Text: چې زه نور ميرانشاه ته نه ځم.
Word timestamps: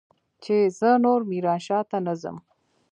چې 0.43 0.55
زه 0.79 0.89
نور 1.05 1.19
ميرانشاه 1.31 1.81
ته 1.89 1.97
نه 2.05 2.13
ځم. 2.21 2.37